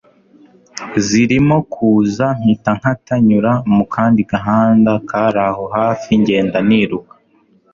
[1.05, 7.13] zirimo kuza mpita nkata nyura mukandi gahanda karaho hafi ngenda niruka